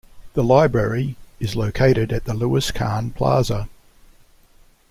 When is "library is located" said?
0.43-2.11